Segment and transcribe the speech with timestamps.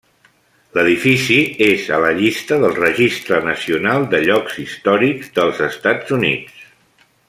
[0.77, 6.69] L'edifici és a la llista del Registre Nacional de Llocs Històrics dels Estats Units.